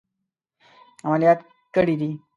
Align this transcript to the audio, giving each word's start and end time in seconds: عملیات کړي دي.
عملیات 1.05 1.39
کړي 1.75 1.95
دي. 2.01 2.11